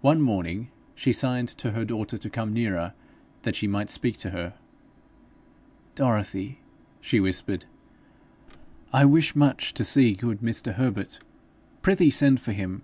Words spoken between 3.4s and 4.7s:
that she might speak to her.